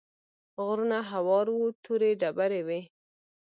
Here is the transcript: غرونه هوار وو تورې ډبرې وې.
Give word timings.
غرونه 0.65 0.99
هوار 1.11 1.45
وو 1.51 1.65
تورې 1.83 2.11
ډبرې 2.21 2.61
وې. 2.67 2.81